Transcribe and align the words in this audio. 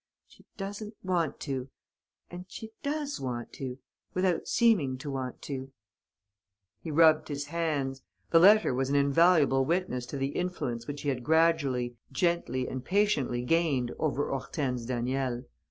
She 0.25 0.43
doesn't 0.57 0.95
want 1.03 1.39
to... 1.41 1.69
and 2.31 2.45
she 2.47 2.71
does 2.81 3.19
want 3.21 3.53
to... 3.53 3.77
without 4.15 4.47
seeming 4.47 4.97
to 4.97 5.11
want 5.11 5.43
to." 5.43 5.71
He 6.79 6.89
rubbed 6.89 7.27
his 7.27 7.45
hands. 7.53 8.01
The 8.31 8.39
letter 8.39 8.73
was 8.73 8.89
an 8.89 8.95
invaluable 8.95 9.63
witness 9.63 10.07
to 10.07 10.17
the 10.17 10.29
influence 10.29 10.87
which 10.87 11.03
he 11.03 11.09
had 11.09 11.23
gradually, 11.23 11.97
gently 12.11 12.67
and 12.67 12.83
patiently 12.83 13.43
gained 13.43 13.91
over 13.99 14.27
Hortense 14.29 14.85
Daniel. 14.85 15.43